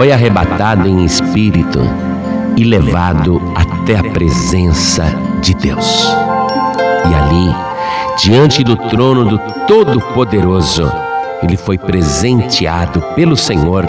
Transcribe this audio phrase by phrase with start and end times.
[0.00, 1.78] foi arrebatado em espírito
[2.56, 5.04] e levado até a presença
[5.42, 6.06] de Deus.
[7.06, 7.54] E ali,
[8.16, 10.90] diante do trono do Todo-Poderoso,
[11.42, 13.84] ele foi presenteado pelo Senhor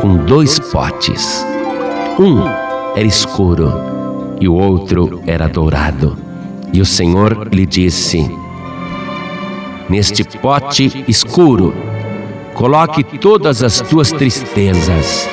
[0.00, 1.44] com dois potes.
[2.20, 2.44] Um
[2.94, 6.16] era escuro e o outro era dourado.
[6.72, 8.30] E o Senhor lhe disse:
[9.88, 11.74] Neste pote escuro,
[12.54, 15.28] coloque todas as tuas tristezas,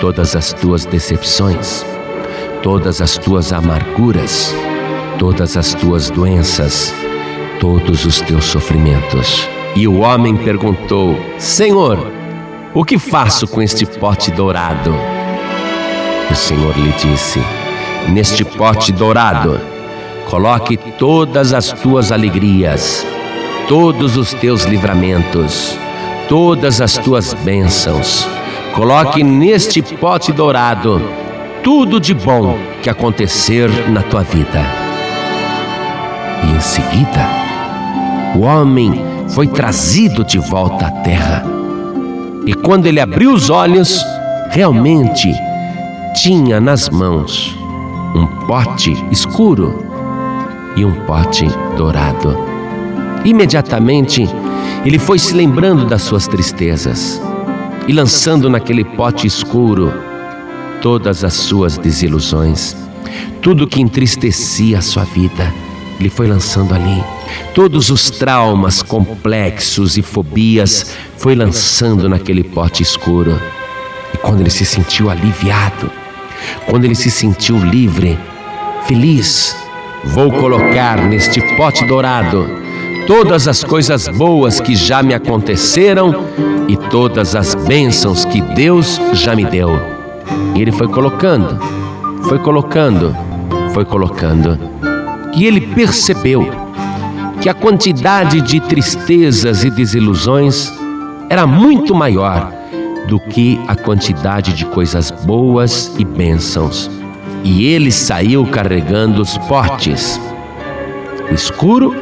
[0.00, 1.84] todas as tuas decepções,
[2.62, 4.54] todas as tuas amarguras,
[5.18, 6.94] todas as tuas doenças,
[7.60, 9.48] todos os teus sofrimentos.
[9.74, 11.98] E o homem perguntou: Senhor,
[12.74, 14.94] o que faço com este pote dourado?
[16.30, 17.40] O Senhor lhe disse:
[18.08, 19.58] Neste pote dourado,
[20.28, 23.04] coloque todas as tuas alegrias,
[23.66, 25.78] todos os teus livramentos,
[26.28, 28.26] todas as tuas bênçãos.
[28.74, 31.00] Coloque neste pote dourado
[31.62, 34.60] tudo de bom que acontecer na tua vida.
[36.42, 37.26] E em seguida,
[38.36, 38.92] o homem
[39.28, 41.42] foi trazido de volta à terra.
[42.46, 44.04] E quando ele abriu os olhos,
[44.50, 45.32] realmente
[46.14, 47.56] tinha nas mãos
[48.14, 49.82] um pote escuro
[50.76, 52.36] e um pote dourado.
[53.24, 54.28] Imediatamente,
[54.84, 57.20] ele foi se lembrando das suas tristezas
[57.88, 59.92] e lançando naquele pote escuro
[60.82, 62.76] todas as suas desilusões,
[63.40, 65.52] tudo que entristecia a sua vida.
[65.98, 67.02] Ele foi lançando ali.
[67.54, 73.40] Todos os traumas complexos e fobias foi lançando naquele pote escuro.
[74.12, 75.90] E quando ele se sentiu aliviado,
[76.66, 78.18] quando ele se sentiu livre,
[78.86, 79.56] feliz,
[80.04, 82.64] vou colocar neste pote dourado
[83.06, 86.24] todas as coisas boas que já me aconteceram
[86.66, 89.70] e todas as bênçãos que Deus já me deu.
[90.54, 91.58] E ele foi colocando,
[92.28, 93.14] foi colocando,
[93.72, 94.58] foi colocando.
[95.34, 96.48] E ele percebeu
[97.40, 100.72] que a quantidade de tristezas e desilusões
[101.28, 102.50] era muito maior
[103.06, 106.90] do que a quantidade de coisas boas e bênçãos.
[107.42, 110.18] E ele saiu carregando os potes,
[111.30, 111.94] o escuro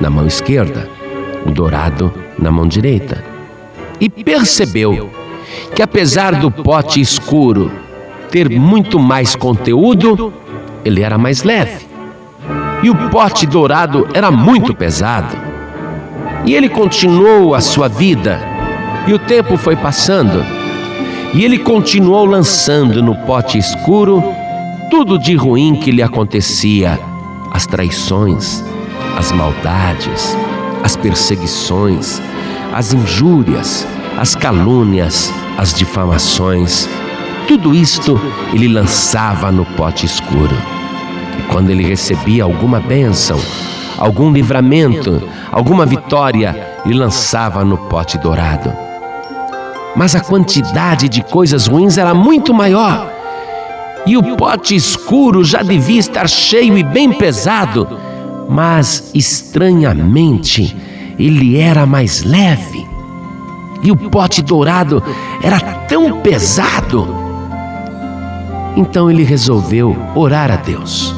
[0.00, 0.88] na mão esquerda,
[1.46, 3.24] o dourado na mão direita.
[4.00, 5.10] E percebeu
[5.74, 7.70] que, apesar do pote escuro
[8.30, 10.32] ter muito mais conteúdo,
[10.84, 11.86] ele era mais leve.
[12.82, 15.36] E o pote dourado era muito pesado.
[16.44, 18.40] E ele continuou a sua vida
[19.08, 20.44] e o tempo foi passando,
[21.32, 24.22] e ele continuou lançando no pote escuro
[24.90, 27.00] tudo de ruim que lhe acontecia:
[27.50, 28.62] as traições,
[29.18, 30.36] as maldades,
[30.84, 32.22] as perseguições,
[32.72, 33.84] as injúrias,
[34.16, 36.88] as calúnias, as difamações.
[37.48, 38.20] Tudo isto
[38.52, 40.56] ele lançava no pote escuro.
[41.36, 43.40] E quando ele recebia alguma bênção,
[43.98, 48.88] algum livramento, alguma vitória, ele lançava no pote dourado
[49.96, 53.10] mas a quantidade de coisas ruins era muito maior.
[54.06, 57.98] E o pote escuro já devia estar cheio e bem pesado,
[58.48, 60.74] mas estranhamente
[61.18, 62.86] ele era mais leve.
[63.82, 65.02] E o pote dourado
[65.42, 67.06] era tão pesado.
[68.76, 71.14] Então ele resolveu orar a Deus.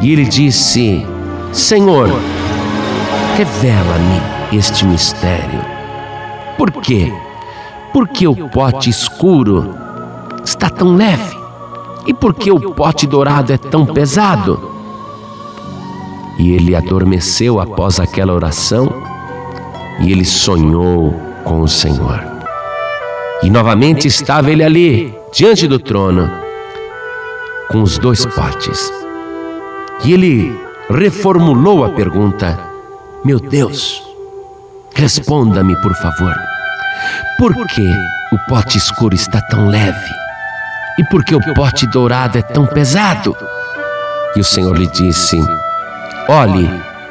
[0.00, 1.04] E ele disse:
[1.52, 2.08] Senhor,
[3.36, 5.60] revela-me este mistério.
[6.56, 7.12] Por quê?
[7.92, 9.74] Por que o pote escuro
[10.44, 11.36] está tão leve?
[12.06, 14.75] E por que o pote dourado é tão pesado?
[16.38, 18.92] E ele adormeceu após aquela oração
[20.00, 21.14] e ele sonhou
[21.44, 22.22] com o Senhor.
[23.42, 26.30] E novamente estava ele ali, diante do trono,
[27.68, 28.92] com os dois potes.
[30.04, 30.58] E ele
[30.90, 32.58] reformulou a pergunta:
[33.24, 34.02] Meu Deus,
[34.94, 36.34] responda-me, por favor.
[37.38, 37.86] Por que
[38.32, 40.10] o pote escuro está tão leve?
[40.98, 43.36] E por que o pote dourado é tão pesado?
[44.34, 45.38] E o Senhor lhe disse:
[46.28, 46.68] Olhe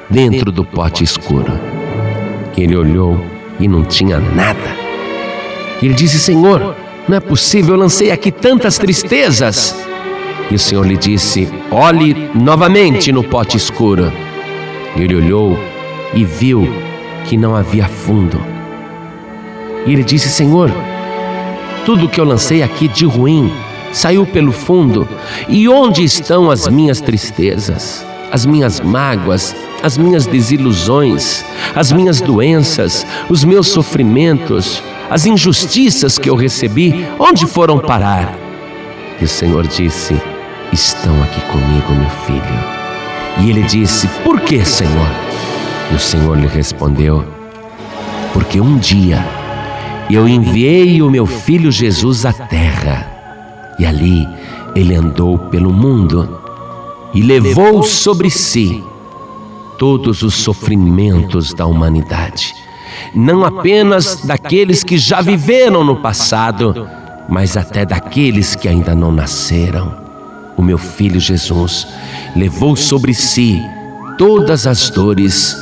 [0.10, 1.60] dentro do pote escuro.
[2.56, 3.20] E ele olhou
[3.60, 4.76] e não tinha nada.
[5.82, 6.76] Ele disse: Senhor,
[7.08, 9.76] não é possível, eu lancei aqui tantas tristezas.
[10.50, 14.12] E o Senhor lhe disse: Olhe novamente no pote escuro.
[14.96, 15.58] E ele olhou
[16.14, 16.68] e viu
[17.26, 18.56] que não havia fundo
[19.86, 20.72] e ele disse: Senhor,
[21.86, 23.52] tudo que eu lancei aqui de ruim
[23.94, 25.08] saiu pelo fundo,
[25.48, 31.46] e onde estão as minhas tristezas, as minhas mágoas, as minhas desilusões,
[31.76, 34.84] as minhas doenças, os meus sofrimentos?
[35.10, 38.36] as injustiças que eu recebi, onde foram parar?
[39.20, 40.20] E o Senhor disse:
[40.72, 42.76] Estão aqui comigo, meu filho.
[43.42, 45.08] E ele disse: Por que, Senhor?
[45.92, 47.24] E o Senhor lhe respondeu:
[48.34, 49.24] Porque um dia
[50.10, 53.08] eu enviei o meu filho Jesus à terra,
[53.80, 54.28] e ali
[54.76, 56.45] ele andou pelo mundo
[57.16, 58.84] e levou sobre si
[59.80, 62.54] todos os sofrimentos da humanidade,
[63.14, 66.88] não apenas daqueles que já viveram no passado,
[67.30, 70.04] mas até daqueles que ainda não nasceram.
[70.58, 71.88] O meu filho Jesus
[72.36, 73.62] levou sobre si
[74.18, 75.58] todas as dores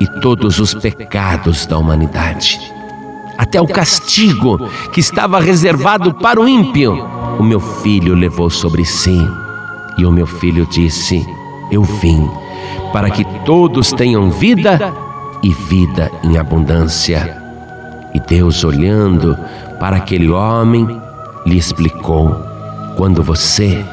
[0.00, 2.60] e todos os pecados da humanidade.
[3.36, 4.58] Até o castigo
[4.92, 7.02] que estava reservado para o ímpio,
[7.38, 9.18] o meu filho levou sobre si.
[9.98, 11.26] E o meu filho disse:
[11.70, 12.30] Eu vim
[12.92, 14.94] para que todos tenham vida
[15.42, 17.36] e vida em abundância.
[18.14, 19.36] E Deus, olhando
[19.80, 20.88] para aquele homem,
[21.44, 22.36] lhe explicou:
[22.96, 23.84] Quando você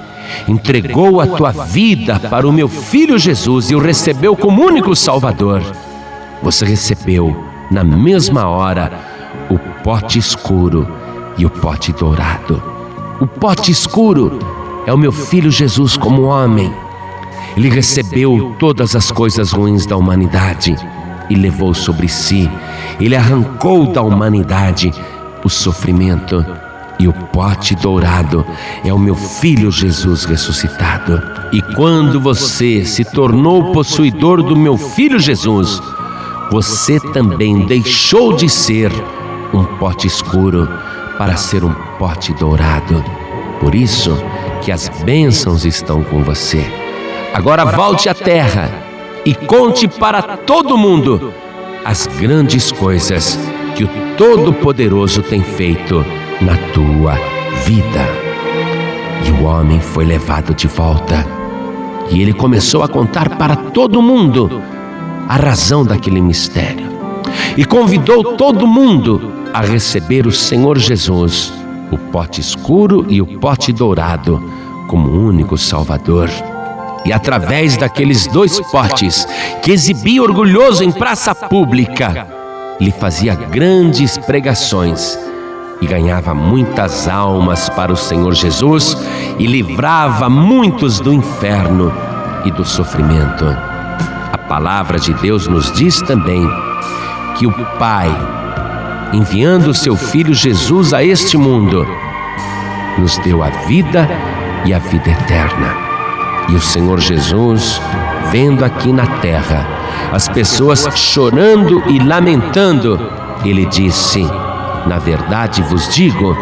[0.48, 5.62] entregou a tua vida para o meu filho Jesus e o recebeu como único Salvador,
[6.42, 7.36] você recebeu
[7.72, 8.92] na mesma hora
[9.50, 10.88] o pote escuro
[11.38, 12.62] e o pote dourado.
[13.19, 14.40] O pote escuro
[14.86, 16.72] é o meu filho Jesus como homem
[17.56, 20.76] ele recebeu todas as coisas ruins da humanidade
[21.30, 22.50] e levou sobre si.
[23.00, 24.92] Ele arrancou da humanidade
[25.44, 26.46] o sofrimento
[27.00, 28.46] e o pote dourado
[28.84, 31.22] é o meu filho Jesus ressuscitado.
[31.54, 35.81] E quando você se tornou possuidor do meu filho Jesus,
[36.52, 38.92] você também deixou de ser
[39.54, 40.68] um pote escuro
[41.18, 43.02] para ser um pote dourado.
[43.62, 44.12] Por isso
[44.66, 46.66] que as bênçãos estão com você.
[47.36, 48.72] Agora volte à terra
[49.24, 51.32] e conte para todo mundo
[51.86, 53.38] as grandes coisas
[53.76, 56.04] que o Todo-Poderoso tem feito
[56.42, 57.14] na tua
[57.64, 58.08] vida.
[59.28, 61.24] E o homem foi levado de volta.
[62.10, 64.64] E ele começou a contar para todo mundo
[65.30, 66.88] a razão daquele mistério.
[67.56, 71.54] E convidou todo mundo a receber o Senhor Jesus,
[71.92, 74.55] o pote escuro e o pote dourado,
[74.88, 76.30] como único Salvador
[77.06, 79.28] e através daqueles dois potes
[79.62, 82.28] que exibia orgulhoso em praça pública,
[82.80, 85.18] lhe fazia grandes pregações
[85.82, 88.98] e ganhava muitas almas para o Senhor Jesus
[89.38, 91.94] e livrava muitos do inferno
[92.44, 93.46] e do sofrimento.
[94.31, 96.48] A palavra de Deus nos diz também
[97.38, 98.10] que o Pai,
[99.14, 101.86] enviando o seu Filho Jesus a este mundo,
[102.98, 104.35] nos deu a vida e
[104.74, 105.76] a vida eterna.
[106.50, 107.82] E o Senhor Jesus,
[108.32, 109.66] vendo aqui na terra
[110.12, 113.00] as pessoas chorando e lamentando,
[113.44, 114.24] ele disse:
[114.86, 116.38] Na verdade vos digo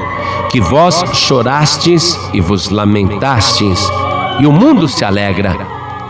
[0.49, 3.79] que vós chorastes e vos lamentastes,
[4.39, 5.55] e o mundo se alegra,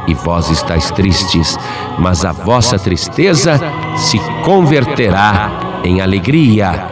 [0.07, 1.57] e vós estáis tristes,
[1.97, 3.59] mas a vossa tristeza
[3.95, 6.87] se converterá em alegria.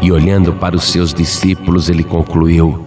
[0.00, 2.85] E olhando para os seus discípulos, ele concluiu: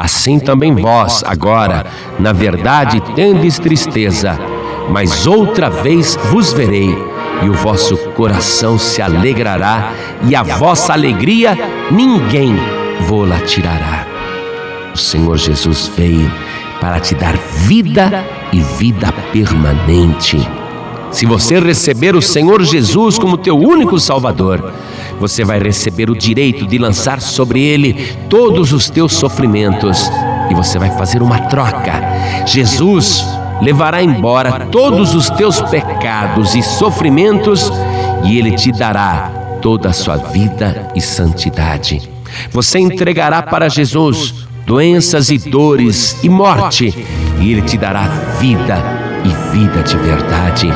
[0.00, 1.84] Assim também vós, agora,
[2.18, 4.38] na verdade, tendes tristeza,
[4.88, 6.96] mas outra vez vos verei,
[7.42, 9.92] e o vosso coração se alegrará,
[10.26, 11.54] e a vossa alegria
[11.90, 12.56] ninguém
[13.02, 14.06] vô-la tirará.
[14.94, 16.32] O Senhor Jesus veio
[16.80, 20.40] para te dar vida e vida permanente.
[21.10, 24.72] Se você receber o Senhor Jesus como teu único Salvador,
[25.20, 30.10] você vai receber o direito de lançar sobre ele todos os teus sofrimentos
[30.50, 31.92] e você vai fazer uma troca.
[32.46, 33.22] Jesus
[33.60, 37.70] levará embora todos os teus pecados e sofrimentos
[38.24, 42.00] e ele te dará toda a sua vida e santidade.
[42.50, 46.94] Você entregará para Jesus doenças e dores e morte,
[47.40, 48.02] e ele te dará
[48.38, 48.78] vida
[49.24, 50.68] e vida de verdade,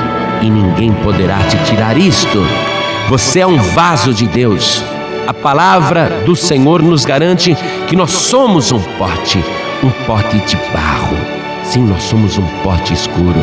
[0.43, 2.74] e ninguém poderá te tirar isto.
[3.09, 4.83] Você é um vaso de Deus.
[5.27, 7.55] A palavra do Senhor nos garante
[7.87, 9.45] que nós somos um pote,
[9.83, 11.17] um pote de barro.
[11.65, 13.41] Sim, nós somos um pote escuro.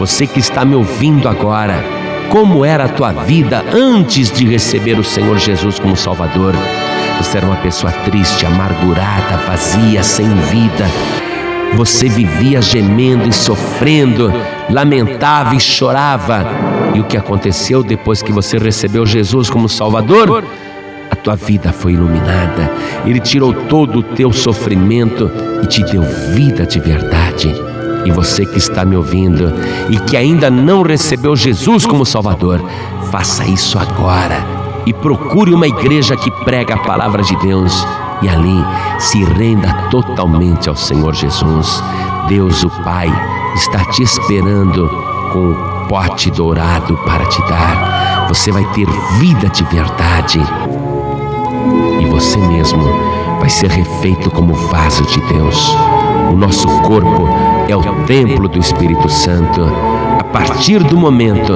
[0.00, 1.84] Você que está me ouvindo agora,
[2.30, 6.54] como era a tua vida antes de receber o Senhor Jesus como Salvador?
[7.18, 10.86] Você era uma pessoa triste, amargurada, vazia, sem vida.
[11.76, 14.32] Você vivia gemendo e sofrendo,
[14.68, 16.75] lamentava e chorava.
[16.96, 20.42] E o que aconteceu depois que você recebeu Jesus como Salvador?
[21.10, 22.72] A tua vida foi iluminada.
[23.04, 25.30] Ele tirou todo o teu sofrimento
[25.62, 26.00] e te deu
[26.32, 27.54] vida de verdade.
[28.06, 29.52] E você que está me ouvindo
[29.90, 32.64] e que ainda não recebeu Jesus como Salvador,
[33.10, 34.42] faça isso agora
[34.86, 37.86] e procure uma igreja que prega a palavra de Deus
[38.22, 38.64] e ali
[38.98, 41.82] se renda totalmente ao Senhor Jesus.
[42.26, 43.12] Deus, o Pai,
[43.54, 44.88] está te esperando
[45.30, 48.26] com pote dourado para te dar.
[48.28, 48.86] Você vai ter
[49.18, 50.40] vida de verdade
[52.00, 52.82] e você mesmo
[53.38, 55.76] vai ser refeito como vaso de Deus.
[56.32, 57.28] O nosso corpo
[57.68, 59.62] é o templo do Espírito Santo.
[60.18, 61.54] A partir do momento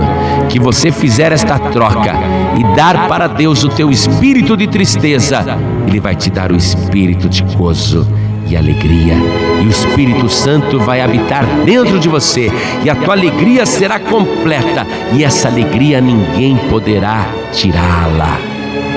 [0.49, 2.15] que você fizer esta troca
[2.57, 7.29] e dar para Deus o teu espírito de tristeza, Ele vai te dar o espírito
[7.29, 8.07] de gozo
[8.51, 9.15] e alegria,
[9.63, 12.51] e o Espírito Santo vai habitar dentro de você,
[12.83, 18.39] e a tua alegria será completa, e essa alegria ninguém poderá tirá-la,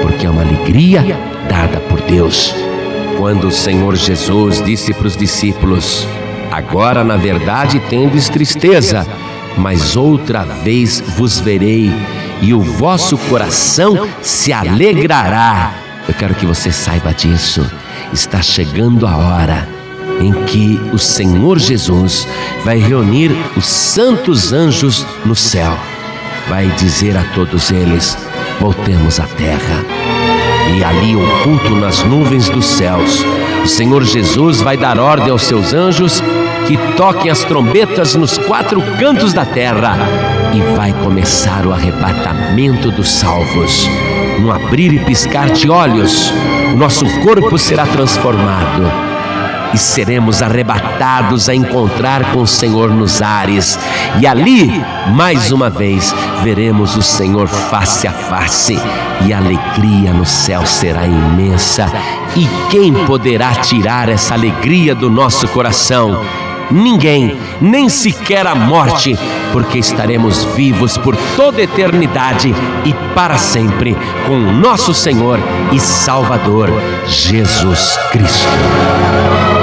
[0.02, 1.18] porque é uma alegria
[1.48, 2.56] dada por Deus.
[3.18, 6.08] Quando o Senhor Jesus disse para os discípulos:
[6.52, 9.08] Agora, na verdade, tendes tristeza,
[9.56, 11.92] mas outra vez vos verei,
[12.42, 15.72] e o vosso coração se alegrará.
[16.08, 17.66] Eu quero que você saiba disso.
[18.14, 19.68] Está chegando a hora
[20.22, 22.28] em que o Senhor Jesus
[22.64, 25.76] vai reunir os santos anjos no céu.
[26.48, 28.16] Vai dizer a todos eles:
[28.60, 29.84] voltemos à terra.
[30.78, 33.26] E ali, oculto nas nuvens dos céus,
[33.64, 36.22] o Senhor Jesus vai dar ordem aos seus anjos
[36.68, 39.98] que toquem as trombetas nos quatro cantos da terra
[40.54, 43.90] e vai começar o arrebatamento dos salvos.
[44.40, 46.32] Num abrir e piscar de olhos,
[46.74, 49.14] o nosso corpo será transformado
[49.74, 53.78] e seremos arrebatados a encontrar com o Senhor nos ares.
[54.20, 54.84] E ali,
[55.16, 56.14] mais uma vez,
[56.44, 58.80] veremos o Senhor face a face,
[59.26, 61.92] e a alegria no céu será imensa.
[62.36, 66.24] E quem poderá tirar essa alegria do nosso coração?
[66.72, 69.18] Ninguém, nem sequer a morte,
[69.52, 72.54] porque estaremos vivos por toda eternidade
[72.86, 75.40] e para sempre com nosso Senhor
[75.72, 76.70] e Salvador,
[77.08, 79.63] Jesus Cristo.